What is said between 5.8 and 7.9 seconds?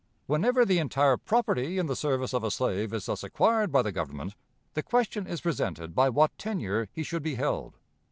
by what tenure he should be held.